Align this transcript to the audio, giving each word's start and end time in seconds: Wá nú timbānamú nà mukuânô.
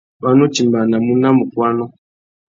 Wá 0.21 0.29
nú 0.37 0.45
timbānamú 0.55 1.13
nà 1.21 1.29
mukuânô. 1.37 1.85